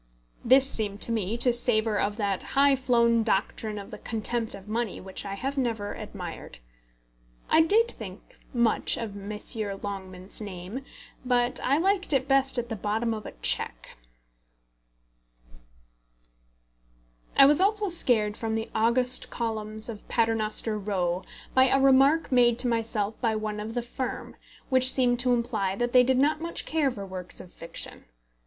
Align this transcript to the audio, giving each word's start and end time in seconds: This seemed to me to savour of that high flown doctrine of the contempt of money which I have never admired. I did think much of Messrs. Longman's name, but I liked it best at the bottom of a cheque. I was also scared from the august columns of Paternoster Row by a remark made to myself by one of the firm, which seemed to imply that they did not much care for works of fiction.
This 0.43 0.67
seemed 0.67 0.99
to 1.01 1.11
me 1.11 1.37
to 1.37 1.53
savour 1.53 1.99
of 1.99 2.17
that 2.17 2.41
high 2.57 2.75
flown 2.75 3.21
doctrine 3.21 3.77
of 3.77 3.91
the 3.91 3.99
contempt 3.99 4.55
of 4.55 4.67
money 4.67 4.99
which 4.99 5.25
I 5.25 5.35
have 5.35 5.59
never 5.59 5.93
admired. 5.93 6.57
I 7.51 7.61
did 7.61 7.89
think 7.91 8.39
much 8.51 8.97
of 8.97 9.13
Messrs. 9.15 9.83
Longman's 9.83 10.41
name, 10.41 10.83
but 11.23 11.59
I 11.63 11.77
liked 11.77 12.13
it 12.13 12.27
best 12.27 12.57
at 12.57 12.69
the 12.69 12.75
bottom 12.75 13.13
of 13.13 13.27
a 13.27 13.33
cheque. 13.43 13.95
I 17.37 17.45
was 17.45 17.61
also 17.61 17.87
scared 17.87 18.35
from 18.35 18.55
the 18.55 18.71
august 18.73 19.29
columns 19.29 19.87
of 19.87 20.07
Paternoster 20.07 20.79
Row 20.79 21.21
by 21.53 21.67
a 21.69 21.79
remark 21.79 22.31
made 22.31 22.57
to 22.57 22.67
myself 22.67 23.21
by 23.21 23.35
one 23.35 23.59
of 23.59 23.75
the 23.75 23.83
firm, 23.83 24.35
which 24.69 24.91
seemed 24.91 25.19
to 25.19 25.33
imply 25.35 25.75
that 25.75 25.93
they 25.93 26.01
did 26.01 26.17
not 26.17 26.41
much 26.41 26.65
care 26.65 26.89
for 26.89 27.05
works 27.05 27.39
of 27.39 27.51
fiction. 27.53 28.05